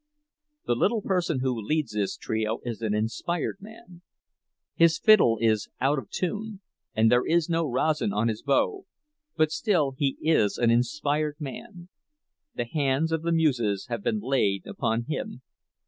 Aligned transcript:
The 0.65 0.73
little 0.73 1.03
person 1.03 1.41
who 1.41 1.61
leads 1.61 1.93
this 1.93 2.17
trio 2.17 2.57
is 2.63 2.81
an 2.81 2.95
inspired 2.95 3.57
man. 3.59 4.01
His 4.73 4.97
fiddle 4.97 5.37
is 5.39 5.69
out 5.79 5.99
of 5.99 6.09
tune, 6.09 6.61
and 6.95 7.11
there 7.11 7.23
is 7.23 7.49
no 7.49 7.67
rosin 7.69 8.11
on 8.11 8.27
his 8.27 8.41
bow, 8.41 8.87
but 9.37 9.51
still 9.51 9.91
he 9.95 10.17
is 10.19 10.57
an 10.57 10.71
inspired 10.71 11.35
man—the 11.39 12.65
hands 12.73 13.11
of 13.11 13.21
the 13.21 13.31
muses 13.31 13.89
have 13.89 14.01
been 14.03 14.19
laid 14.21 14.65
upon 14.65 15.03
him. 15.03 15.43